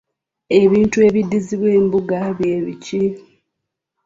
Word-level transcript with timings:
Ebintu 0.61 0.97
ebiddizibwa 1.07 1.69
obuggya 1.81 2.21
bye 2.37 2.55
biki? 2.65 3.03